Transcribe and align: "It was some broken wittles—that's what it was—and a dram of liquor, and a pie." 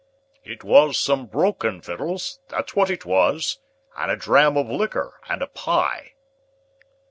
"It 0.43 0.63
was 0.63 0.97
some 0.97 1.27
broken 1.27 1.79
wittles—that's 1.87 2.75
what 2.75 2.89
it 2.89 3.05
was—and 3.05 4.09
a 4.09 4.15
dram 4.15 4.57
of 4.57 4.67
liquor, 4.67 5.19
and 5.29 5.43
a 5.43 5.47
pie." 5.47 6.13